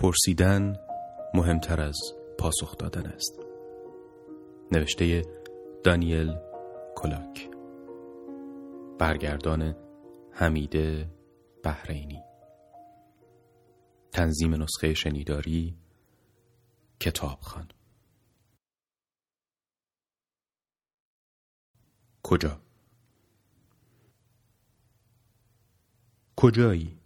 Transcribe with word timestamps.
پرسیدن 0.00 0.76
مهمتر 1.34 1.80
از 1.80 1.98
پاسخ 2.38 2.76
دادن 2.76 3.06
است. 3.06 3.40
نوشته 4.72 5.22
دانیل 5.84 6.36
کلاک. 6.96 7.50
برگردان 8.98 9.76
حمیده 10.32 11.10
بحرینی. 11.64 12.22
تنظیم 14.12 14.62
نسخه 14.62 14.94
شنیداری 14.94 15.76
کتابخان. 17.00 17.68
کجا؟ 22.22 22.60
کجایی؟ 26.36 26.98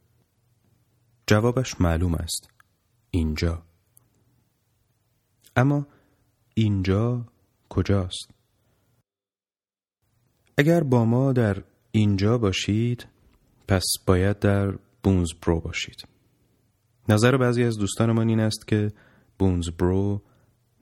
جوابش 1.27 1.81
معلوم 1.81 2.15
است. 2.15 2.54
اینجا. 3.15 3.63
اما 5.57 5.87
اینجا 6.55 7.27
کجاست؟ 7.69 8.31
اگر 10.59 10.83
با 10.83 11.05
ما 11.05 11.33
در 11.33 11.65
اینجا 11.91 12.39
باشید 12.39 13.07
پس 13.69 13.85
باید 14.07 14.39
در 14.39 14.79
بونزبرو 15.03 15.61
باشید. 15.61 16.09
نظر 17.09 17.37
بعضی 17.37 17.65
از 17.65 17.79
دوستانمان 17.79 18.29
این 18.29 18.41
است 18.41 18.69
که 18.69 18.93
بونزبرو 19.39 20.23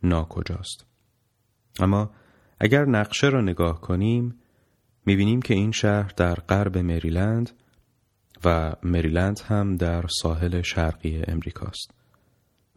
ناکجاست. 0.02 0.86
اما 1.80 2.11
اگر 2.61 2.84
نقشه 2.84 3.28
را 3.28 3.41
نگاه 3.41 3.80
کنیم 3.80 4.39
می‌بینیم 5.06 5.42
که 5.42 5.55
این 5.55 5.72
شهر 5.72 6.12
در 6.17 6.34
غرب 6.34 6.78
مریلند 6.78 7.50
و 8.44 8.77
مریلند 8.83 9.41
هم 9.41 9.77
در 9.77 10.05
ساحل 10.22 10.62
شرقی 10.62 11.22
امریکاست. 11.28 12.02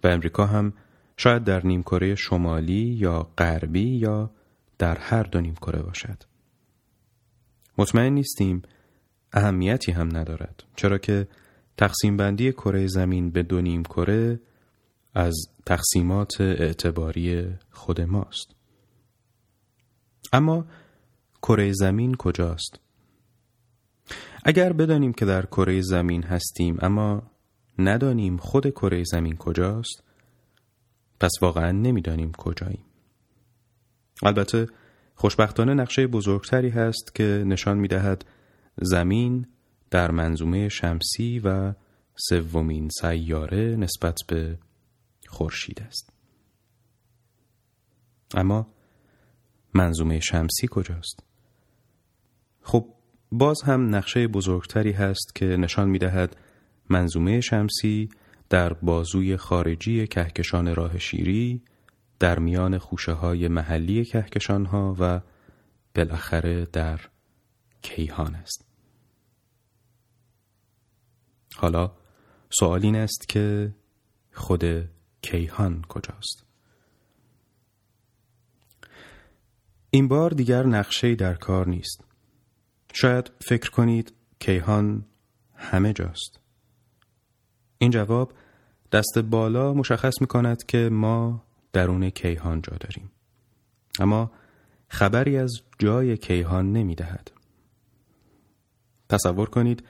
و 0.05 0.07
امریکا 0.07 0.45
هم 0.45 0.73
شاید 1.17 1.43
در 1.43 1.65
نیمکره 1.65 2.15
شمالی 2.15 2.97
یا 2.99 3.27
غربی 3.37 3.97
یا 3.97 4.31
در 4.77 4.97
هر 4.97 5.23
دو 5.23 5.41
نیمکره 5.41 5.81
باشد. 5.81 6.23
مطمئن 7.77 8.13
نیستیم 8.13 8.61
اهمیتی 9.33 9.91
هم 9.91 10.17
ندارد 10.17 10.63
چرا 10.75 10.97
که 10.97 11.27
تقسیم 11.77 12.17
بندی 12.17 12.51
کره 12.51 12.87
زمین 12.87 13.29
به 13.29 13.43
دو 13.43 13.61
نیمکره 13.61 14.39
از 15.13 15.35
تقسیمات 15.65 16.41
اعتباری 16.41 17.47
خود 17.71 18.01
ماست. 18.01 18.55
اما 20.33 20.65
کره 21.41 21.71
زمین 21.73 22.15
کجاست؟ 22.15 22.79
اگر 24.43 24.73
بدانیم 24.73 25.13
که 25.13 25.25
در 25.25 25.45
کره 25.45 25.81
زمین 25.81 26.23
هستیم 26.23 26.77
اما 26.81 27.34
ندانیم 27.79 28.37
خود 28.37 28.69
کره 28.69 29.03
زمین 29.03 29.37
کجاست. 29.37 30.03
پس 31.19 31.31
واقعا 31.41 31.71
نمی‌دانیم 31.71 32.31
کجاییم. 32.31 32.85
البته 34.23 34.67
خوشبختانه 35.15 35.73
نقشه 35.73 36.07
بزرگتری 36.07 36.69
هست 36.69 37.15
که 37.15 37.43
نشان 37.47 37.77
می‌دهد 37.77 38.25
زمین 38.81 39.47
در 39.91 40.11
منظومه 40.11 40.69
شمسی 40.69 41.39
و 41.39 41.73
سومین 42.15 42.89
سیاره 43.01 43.75
نسبت 43.75 44.15
به 44.27 44.59
خورشید 45.27 45.81
است. 45.81 46.09
اما 48.35 48.67
منظومه 49.73 50.19
شمسی 50.19 50.67
کجاست؟ 50.71 51.19
خب 52.61 52.87
باز 53.31 53.61
هم 53.61 53.95
نقشه 53.95 54.27
بزرگتری 54.27 54.91
هست 54.91 55.35
که 55.35 55.45
نشان 55.45 55.89
می 55.89 55.99
دهد 55.99 56.35
منظومه 56.89 57.41
شمسی 57.41 58.09
در 58.49 58.73
بازوی 58.73 59.37
خارجی 59.37 60.07
کهکشان 60.07 60.75
راه 60.75 60.97
شیری 60.97 61.61
در 62.19 62.39
میان 62.39 62.77
خوشه 62.77 63.11
های 63.11 63.47
محلی 63.47 64.05
کهکشان 64.05 64.65
ها 64.65 64.95
و 64.99 65.21
بالاخره 65.95 66.65
در 66.65 66.99
کیهان 67.81 68.35
است. 68.35 68.65
حالا 71.55 71.91
سوال 72.49 72.83
این 72.83 72.95
است 72.95 73.29
که 73.29 73.75
خود 74.33 74.89
کیهان 75.21 75.81
کجاست؟ 75.81 76.45
این 79.89 80.07
بار 80.07 80.29
دیگر 80.29 80.65
نقشه 80.65 81.15
در 81.15 81.33
کار 81.33 81.67
نیست. 81.67 82.03
شاید 82.93 83.31
فکر 83.39 83.69
کنید 83.69 84.13
کیهان 84.39 85.05
همه 85.55 85.93
جاست. 85.93 86.44
این 87.85 87.91
جواب 87.91 88.33
دست 88.91 89.19
بالا 89.19 89.73
مشخص 89.73 90.21
می 90.21 90.27
کند 90.27 90.65
که 90.65 90.89
ما 90.89 91.43
درون 91.73 92.09
کیهان 92.09 92.61
جا 92.61 92.77
داریم. 92.77 93.11
اما 93.99 94.31
خبری 94.87 95.37
از 95.37 95.61
جای 95.79 96.17
کیهان 96.17 96.73
نمی 96.73 96.95
دهد. 96.95 97.31
تصور 99.09 99.49
کنید 99.49 99.83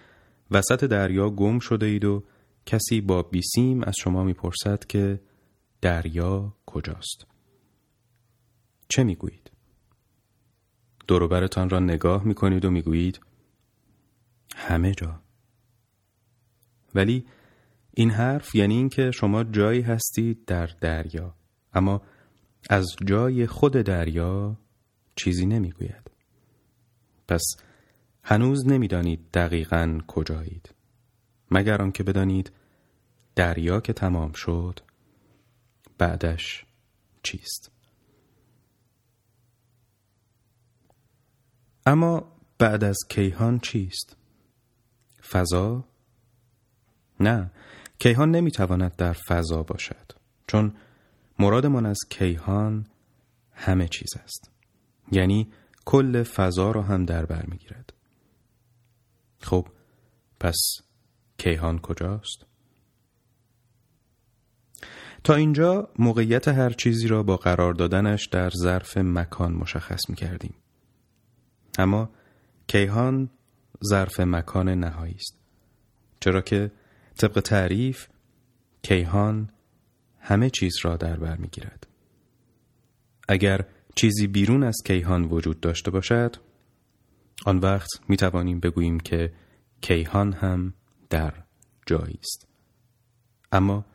وسط 0.52 0.84
دریا 0.84 1.30
گم 1.30 1.60
شده 1.60 1.86
اید 1.86 2.06
و 2.06 2.24
کسی 2.66 3.02
با 3.02 3.24
بیسیم 3.24 3.84
از 3.84 3.94
شما 4.00 4.24
می‌پرسد 4.24 4.86
که 4.86 5.20
دریا 5.82 6.54
کجاست. 6.66 7.26
چه 8.90 9.04
می‌گویید؟ 9.04 9.52
دوروبرتان 11.08 11.70
را 11.70 11.80
نگاه 11.80 12.24
می‌کنید 12.24 12.66
و 12.66 12.72
می‌گویید 12.72 13.20
همه 14.56 14.92
جا. 14.92 15.20
ولی 16.96 17.26
این 17.96 18.10
حرف 18.10 18.56
یعنی 18.56 18.76
اینکه 18.76 19.12
شما 19.12 19.44
جایی 19.44 19.82
هستید 19.82 20.46
در 20.46 20.70
دریا. 20.82 21.36
اما 21.74 22.02
از 22.70 22.86
جای 23.06 23.48
خود 23.48 23.74
دریا 23.74 24.58
چیزی 25.16 25.46
نمی‌گوید. 25.46 26.12
پس 27.28 27.44
هنوز 28.24 28.68
نمی‌دانید 28.68 29.32
دقیقا 29.34 30.00
کجایید. 30.08 30.76
مگر 31.52 31.82
آنکه 31.82 32.04
بدانید 32.04 32.52
دریا 33.36 33.80
که 33.80 33.94
تمام 33.94 34.32
شد 34.32 34.80
بعدش 35.98 36.66
چیست. 37.24 37.72
اما 41.86 42.32
بعد 42.58 42.84
از 42.84 42.98
کیهان 43.10 43.60
چیست؟ 43.60 44.18
فضا؟ 45.30 45.86
نه. 47.20 47.52
کیهان 48.00 48.32
نمی‌تواند 48.32 48.96
در 48.96 49.14
فضا 49.14 49.64
باشد 49.64 50.12
چون 50.48 50.74
مرادمان 51.40 51.86
از 51.86 51.98
کیهان 52.10 52.88
همه 53.52 53.88
چیز 53.88 54.18
است 54.24 54.52
یعنی 55.12 55.52
کل 55.86 56.24
فضا 56.24 56.72
را 56.72 56.82
هم 56.82 57.06
در 57.06 57.26
بر 57.26 57.46
می‌گیرد 57.46 57.94
خب 59.42 59.68
پس 60.40 60.58
کیهان 61.38 61.80
کجاست؟ 61.80 62.46
تا 65.24 65.36
اینجا 65.36 65.90
موقعیت 66.00 66.48
هر 66.48 66.70
چیزی 66.70 67.08
را 67.08 67.24
با 67.24 67.38
قرار 67.38 67.74
دادنش 67.74 68.28
در 68.28 68.50
ظرف 68.50 68.98
مکان 68.98 69.54
مشخص 69.54 70.10
می 70.10 70.16
کردیم. 70.16 70.54
اما 71.80 72.10
کیهان 72.68 73.30
ظرف 73.90 74.20
مکان 74.20 74.70
نهایی 74.70 75.16
است. 75.16 75.38
چرا 76.20 76.42
که 76.42 76.72
طبق 77.18 77.40
تعریف 77.40 78.08
کیهان 78.82 79.50
همه 80.20 80.50
چیز 80.50 80.76
را 80.84 80.98
در 80.98 81.16
بر 81.16 81.38
می 81.38 81.48
گیرد. 81.48 81.88
اگر 83.28 83.66
چیزی 83.96 84.28
بیرون 84.28 84.64
از 84.64 84.76
کیهان 84.86 85.24
وجود 85.24 85.60
داشته 85.60 85.92
باشد 85.92 86.36
آن 87.46 87.58
وقت 87.58 87.90
می 88.10 88.18
توانیم 88.18 88.60
بگوییم 88.60 89.00
که 89.00 89.34
کیهان 89.82 90.34
هم 90.34 90.74
در 91.10 91.34
جایی 91.86 92.20
است. 92.20 92.48
اما 93.52 93.86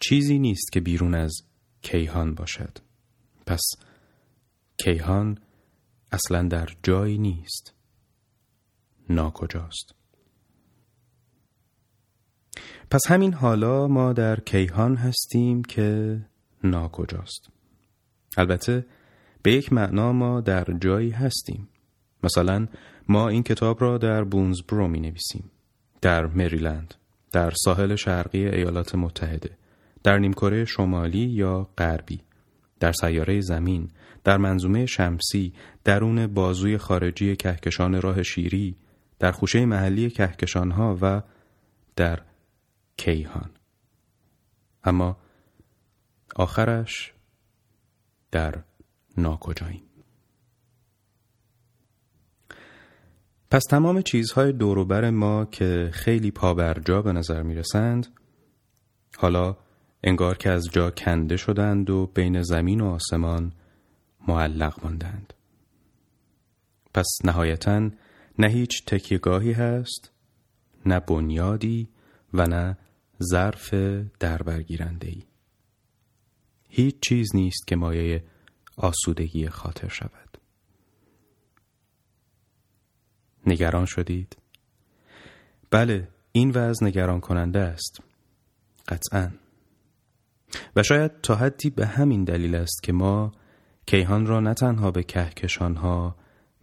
چیزی 0.00 0.38
نیست 0.38 0.72
که 0.72 0.80
بیرون 0.80 1.14
از 1.14 1.42
کیهان 1.82 2.34
باشد. 2.34 2.78
پس 3.46 3.60
کیهان 4.84 5.38
اصلا 6.12 6.42
در 6.42 6.68
جایی 6.82 7.18
نیست. 7.18 7.74
ناکجاست. 9.10 9.94
پس 12.90 13.00
همین 13.08 13.32
حالا 13.32 13.88
ما 13.88 14.12
در 14.12 14.40
کیهان 14.40 14.96
هستیم 14.96 15.62
که 15.62 16.18
ناکجاست. 16.64 17.48
البته 18.36 18.86
به 19.42 19.52
یک 19.52 19.72
معنا 19.72 20.12
ما 20.12 20.40
در 20.40 20.64
جایی 20.80 21.10
هستیم. 21.10 21.68
مثلا 22.22 22.66
ما 23.08 23.28
این 23.28 23.42
کتاب 23.42 23.82
را 23.82 23.98
در 23.98 24.24
بونزبرو 24.24 24.88
می 24.88 25.00
نویسیم 25.00 25.50
در 26.00 26.26
مریلند 26.26 26.94
در 27.32 27.52
ساحل 27.64 27.96
شرقی 27.96 28.48
ایالات 28.48 28.94
متحده 28.94 29.50
در 30.02 30.18
نیمکره 30.18 30.64
شمالی 30.64 31.18
یا 31.18 31.68
غربی 31.78 32.20
در 32.80 32.92
سیاره 32.92 33.40
زمین 33.40 33.90
در 34.24 34.36
منظومه 34.36 34.86
شمسی 34.86 35.52
درون 35.84 36.26
بازوی 36.26 36.78
خارجی 36.78 37.36
کهکشان 37.36 38.02
راه 38.02 38.22
شیری 38.22 38.76
در 39.18 39.32
خوشه 39.32 39.64
محلی 39.66 40.10
کهکشانها 40.10 40.98
و 41.02 41.22
در 41.96 42.20
کیهان. 42.98 43.50
اما 44.84 45.16
آخرش 46.36 47.12
در 48.30 48.54
ناکجاییم. 49.16 49.82
پس 53.50 53.62
تمام 53.70 54.02
چیزهای 54.02 54.52
دوروبر 54.52 55.10
ما 55.10 55.44
که 55.44 55.90
خیلی 55.92 56.30
پابرجا 56.30 57.02
به 57.02 57.12
نظر 57.12 57.42
می 57.42 57.54
رسند 57.54 58.06
حالا 59.16 59.56
انگار 60.04 60.36
که 60.36 60.50
از 60.50 60.68
جا 60.72 60.90
کنده 60.90 61.36
شدند 61.36 61.90
و 61.90 62.06
بین 62.06 62.42
زمین 62.42 62.80
و 62.80 62.86
آسمان 62.86 63.52
معلق 64.28 64.84
ماندند. 64.84 65.34
پس 66.94 67.06
نهایتا 67.24 67.90
نه 68.38 68.48
هیچ 68.48 68.84
تکیگاهی 68.86 69.52
هست 69.52 70.12
نه 70.86 71.00
بنیادی 71.00 71.88
و 72.34 72.46
نه 72.46 72.76
ظرف 73.22 73.74
دربرگیرنده 74.20 75.08
ای 75.08 75.22
هیچ 76.68 76.94
چیز 77.00 77.36
نیست 77.36 77.66
که 77.66 77.76
مایه 77.76 78.24
آسودگی 78.76 79.48
خاطر 79.48 79.88
شود. 79.88 80.38
نگران 83.46 83.84
شدید؟ 83.84 84.36
بله 85.70 86.08
این 86.32 86.50
وضع 86.50 86.86
نگران 86.86 87.20
کننده 87.20 87.60
است. 87.60 88.00
قطعا. 88.88 89.30
و 90.76 90.82
شاید 90.82 91.20
تا 91.20 91.34
حدی 91.34 91.70
به 91.70 91.86
همین 91.86 92.24
دلیل 92.24 92.54
است 92.54 92.82
که 92.82 92.92
ما 92.92 93.32
کیهان 93.86 94.26
را 94.26 94.40
نه 94.40 94.54
تنها 94.54 94.90
به 94.90 95.02
کهکشان 95.02 95.76
ها 95.76 96.16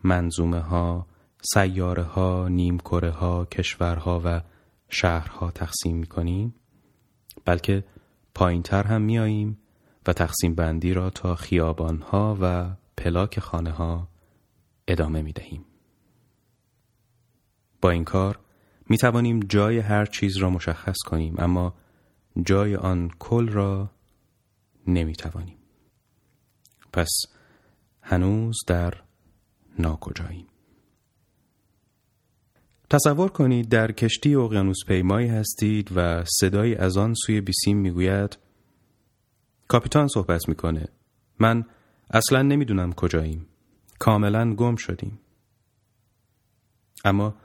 منظومه 0.04 0.60
ها 0.60 1.08
سیاره 1.54 2.04
ها 2.04 2.48
نیمکره 2.48 3.12
ها 3.12 3.46
کشورها 3.46 4.22
و 4.26 4.42
شهرها 4.90 5.52
تقسیم 5.52 5.98
می 5.98 6.08
کنیم 6.08 6.56
بلکه 7.46 7.84
پایین 8.36 8.64
تر 8.64 8.84
هم 8.84 9.02
میاییم 9.02 9.58
و 10.08 10.14
تقسیم 10.14 10.56
بندی 10.56 10.94
را 10.94 11.10
تا 11.10 11.36
خیابان 11.36 12.02
ها 12.02 12.38
و 12.42 12.76
پلاک 12.98 13.40
خانه 13.40 13.72
ها 13.72 14.08
ادامه 14.88 15.22
می 15.22 15.34
دهیم. 15.34 15.66
با 17.82 17.90
این 17.90 18.04
کار 18.04 18.40
می 18.90 18.98
توانیم 18.98 19.40
جای 19.40 19.80
هر 19.80 20.06
چیز 20.06 20.38
را 20.38 20.50
مشخص 20.50 20.98
کنیم 21.06 21.36
اما 21.38 21.74
جای 22.46 22.76
آن 22.76 23.12
کل 23.20 23.48
را 23.48 23.92
نمی 24.88 25.16
توانیم. 25.16 25.58
پس 26.94 27.10
هنوز 28.02 28.56
در 28.68 28.94
ناکجاییم. 29.80 30.48
تصور 32.90 33.30
کنید 33.30 33.70
در 33.70 33.92
کشتی 33.92 34.36
اقیانوس 34.36 34.78
پیمایی 34.88 35.28
هستید 35.28 35.92
و 35.96 36.24
صدایی 36.40 36.76
از 36.76 36.98
آن 36.98 37.14
سوی 37.14 37.42
بیسیم 37.42 37.78
می‌گوید 37.78 38.38
کاپیتان 39.68 40.08
صحبت 40.08 40.50
می‌کنه. 40.50 40.88
من 41.40 41.66
اصلا 42.12 42.42
نمی‌دونم 42.42 42.94
کجاییم. 42.94 43.48
کاملا 44.00 44.54
گم 44.54 44.76
شدیم. 44.76 45.20
اما 47.06 47.36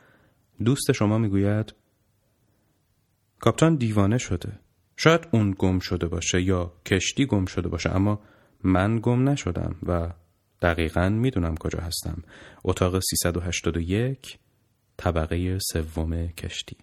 دوست 0.65 0.93
شما 0.93 1.19
می‌گوید 1.19 1.75
کاپیتان 3.41 3.77
دیوانه 3.77 4.19
شده. 4.19 4.59
شاید 4.97 5.29
اون 5.31 5.55
گم 5.59 5.79
شده 5.79 6.07
باشه 6.07 6.43
یا 6.43 6.73
کشتی 6.87 7.27
گم 7.27 7.45
شده 7.45 7.69
باشه 7.69 7.91
اما 7.91 8.21
من 8.65 9.01
گم 9.03 9.29
نشدم 9.29 9.77
و 9.83 10.13
دقیقا 10.63 11.09
می‌دونم 11.09 11.55
کجا 11.57 11.79
هستم. 11.79 12.23
اتاق 12.65 13.01
381 13.01 14.39
طبقه 15.01 15.59
سوم 15.59 16.27
کشتی 16.27 16.77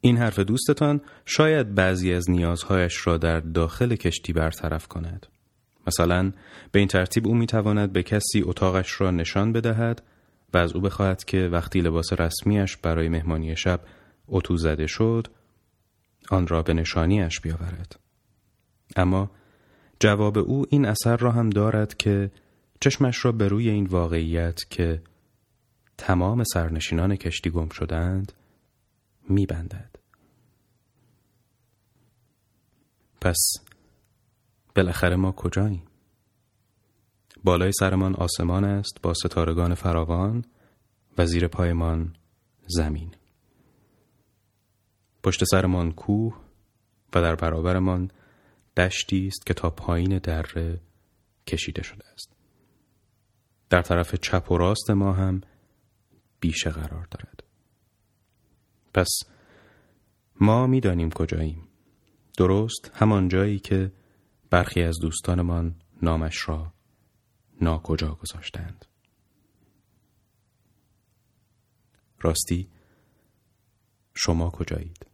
این 0.00 0.16
حرف 0.16 0.38
دوستتان 0.38 1.00
شاید 1.26 1.74
بعضی 1.74 2.12
از 2.12 2.30
نیازهایش 2.30 3.06
را 3.06 3.16
در 3.16 3.40
داخل 3.40 3.94
کشتی 3.94 4.32
برطرف 4.32 4.88
کند. 4.88 5.26
مثلا 5.86 6.32
به 6.72 6.78
این 6.78 6.88
ترتیب 6.88 7.26
او 7.26 7.34
می‌تواند 7.34 7.92
به 7.92 8.02
کسی 8.02 8.42
اتاقش 8.42 9.00
را 9.00 9.10
نشان 9.10 9.52
بدهد 9.52 10.02
و 10.54 10.58
از 10.58 10.72
او 10.72 10.80
بخواهد 10.80 11.24
که 11.24 11.48
وقتی 11.52 11.80
لباس 11.80 12.12
رسمیش 12.12 12.76
برای 12.76 13.08
مهمانی 13.08 13.56
شب 13.56 13.80
اتو 14.28 14.56
زده 14.56 14.86
شد 14.86 15.26
آن 16.30 16.46
را 16.46 16.62
به 16.62 16.74
نشانیش 16.74 17.40
بیاورد. 17.40 18.00
اما 18.96 19.30
جواب 20.00 20.38
او 20.38 20.64
این 20.70 20.86
اثر 20.86 21.16
را 21.16 21.32
هم 21.32 21.50
دارد 21.50 21.96
که 21.96 22.30
چشمش 22.80 23.24
را 23.24 23.32
به 23.32 23.48
روی 23.48 23.70
این 23.70 23.86
واقعیت 23.86 24.58
که 24.70 25.02
تمام 25.98 26.44
سرنشینان 26.44 27.16
کشتی 27.16 27.50
گم 27.50 27.68
شدند 27.68 28.32
میبندد. 29.28 29.96
پس 33.20 33.38
بالاخره 34.76 35.16
ما 35.16 35.32
کجاییم؟ 35.32 35.82
بالای 37.44 37.72
سرمان 37.72 38.14
آسمان 38.14 38.64
است 38.64 39.02
با 39.02 39.14
ستارگان 39.14 39.74
فراوان 39.74 40.44
و 41.18 41.26
زیر 41.26 41.48
پایمان 41.48 42.16
زمین. 42.66 43.14
پشت 45.22 45.44
سرمان 45.44 45.92
کوه 45.92 46.36
و 47.14 47.22
در 47.22 47.34
برابرمان 47.34 48.10
دشتی 48.76 49.26
است 49.26 49.46
که 49.46 49.54
تا 49.54 49.70
پایین 49.70 50.18
دره 50.18 50.80
کشیده 51.46 51.82
شده 51.82 52.04
است. 52.14 52.39
در 53.70 53.82
طرف 53.82 54.14
چپ 54.14 54.50
و 54.50 54.58
راست 54.58 54.90
ما 54.90 55.12
هم 55.12 55.40
بیشه 56.40 56.70
قرار 56.70 57.06
دارد. 57.10 57.42
پس 58.94 59.08
ما 60.40 60.66
می‌دانیم 60.66 61.10
کجاییم. 61.10 61.68
درست 62.38 62.90
همان 62.94 63.28
جایی 63.28 63.58
که 63.58 63.92
برخی 64.50 64.82
از 64.82 64.98
دوستانمان 65.02 65.74
نامش 66.02 66.48
را 66.48 66.72
ناکجا 67.60 68.14
گذاشتند. 68.14 68.84
راستی 72.20 72.70
شما 74.14 74.50
کجایید؟ 74.50 75.09